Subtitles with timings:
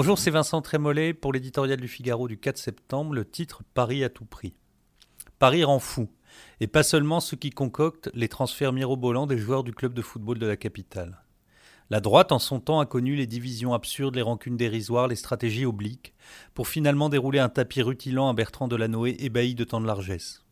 [0.00, 4.08] Bonjour, c'est Vincent Trémollet pour l'éditorial du Figaro du 4 septembre, le titre Paris à
[4.08, 4.54] tout prix.
[5.40, 6.08] Paris rend fou,
[6.60, 10.38] et pas seulement ceux qui concoctent les transferts mirobolants des joueurs du club de football
[10.38, 11.24] de la capitale.
[11.90, 15.66] La droite, en son temps, a connu les divisions absurdes, les rancunes dérisoires, les stratégies
[15.66, 16.14] obliques,
[16.54, 20.44] pour finalement dérouler un tapis rutilant à Bertrand Delanoë ébahi de tant de largesse.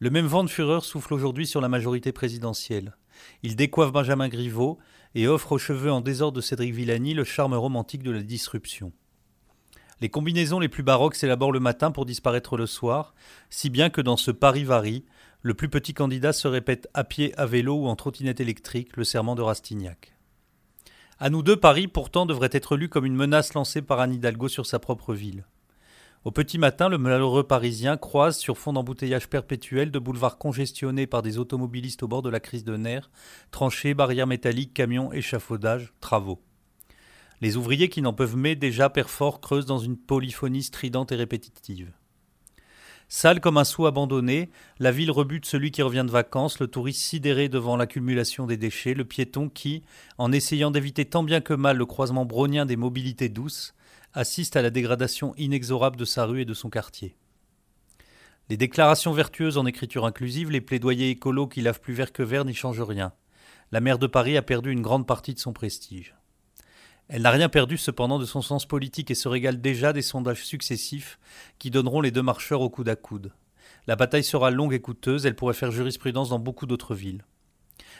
[0.00, 2.96] Le même vent de fureur souffle aujourd'hui sur la majorité présidentielle.
[3.42, 4.78] Il décoiffe Benjamin Griveaux
[5.14, 8.92] et offre aux cheveux en désordre de Cédric Villani le charme romantique de la disruption.
[10.00, 13.14] Les combinaisons les plus baroques s'élaborent le matin pour disparaître le soir,
[13.50, 15.04] si bien que dans ce Paris-Vari,
[15.42, 19.04] le plus petit candidat se répète à pied, à vélo ou en trottinette électrique le
[19.04, 20.14] serment de Rastignac.
[21.18, 24.46] À nous deux, Paris pourtant devrait être lu comme une menace lancée par Anne Hidalgo
[24.46, 25.44] sur sa propre ville.
[26.24, 31.22] Au petit matin, le malheureux Parisien croise, sur fond d'embouteillage perpétuel, de boulevards congestionnés par
[31.22, 33.08] des automobilistes au bord de la crise de nerfs,
[33.52, 36.42] tranchées, barrières métalliques, camions, échafaudages, travaux.
[37.40, 41.92] Les ouvriers qui n'en peuvent mais déjà perforent creusent dans une polyphonie stridente et répétitive.
[43.06, 47.00] Sale comme un sou abandonné, la ville rebute celui qui revient de vacances, le touriste
[47.00, 49.84] sidéré devant l'accumulation des déchets, le piéton qui,
[50.18, 53.72] en essayant d'éviter tant bien que mal le croisement brownien des mobilités douces,
[54.14, 57.16] assiste à la dégradation inexorable de sa rue et de son quartier.
[58.48, 62.44] Les déclarations vertueuses en écriture inclusive, les plaidoyers écolos qui lavent plus vert que vert
[62.44, 63.12] n'y changent rien.
[63.72, 66.14] La maire de Paris a perdu une grande partie de son prestige.
[67.08, 70.44] Elle n'a rien perdu cependant de son sens politique et se régale déjà des sondages
[70.44, 71.18] successifs
[71.58, 73.32] qui donneront les deux marcheurs au coude à coude.
[73.86, 77.24] La bataille sera longue et coûteuse, elle pourrait faire jurisprudence dans beaucoup d'autres villes.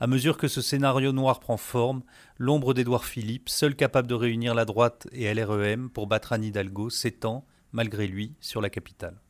[0.00, 2.02] À mesure que ce scénario noir prend forme,
[2.38, 6.90] l'ombre d'Édouard Philippe, seul capable de réunir la droite et LREM pour battre Anne Hidalgo,
[6.90, 9.20] s'étend, malgré lui, sur la capitale.